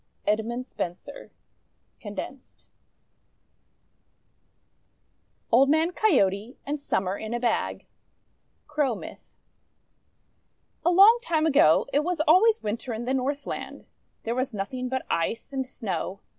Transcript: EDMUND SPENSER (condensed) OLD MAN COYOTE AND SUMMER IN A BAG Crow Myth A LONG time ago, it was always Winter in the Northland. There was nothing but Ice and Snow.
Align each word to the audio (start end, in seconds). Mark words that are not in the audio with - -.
EDMUND 0.25 0.65
SPENSER 0.65 1.29
(condensed) 1.99 2.65
OLD 5.51 5.69
MAN 5.69 5.91
COYOTE 5.91 6.57
AND 6.65 6.81
SUMMER 6.81 7.19
IN 7.19 7.35
A 7.35 7.39
BAG 7.39 7.85
Crow 8.65 8.95
Myth 8.95 9.35
A 10.83 10.89
LONG 10.89 11.19
time 11.21 11.45
ago, 11.45 11.85
it 11.93 12.03
was 12.03 12.19
always 12.21 12.63
Winter 12.63 12.95
in 12.95 13.05
the 13.05 13.13
Northland. 13.13 13.85
There 14.23 14.33
was 14.33 14.55
nothing 14.55 14.89
but 14.89 15.05
Ice 15.11 15.53
and 15.53 15.67
Snow. 15.67 16.21